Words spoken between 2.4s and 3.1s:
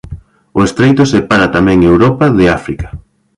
África.